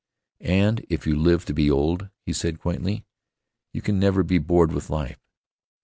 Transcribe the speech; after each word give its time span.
"And 0.49 0.83
if 0.89 1.05
you 1.05 1.15
live 1.15 1.45
to 1.45 1.53
be 1.53 1.69
old," 1.69 2.09
he 2.25 2.33
said 2.33 2.59
quaintly, 2.59 3.05
"you 3.71 3.83
can 3.83 3.99
never 3.99 4.23
be 4.23 4.39
bored 4.39 4.71
with 4.71 4.89
life. 4.89 5.19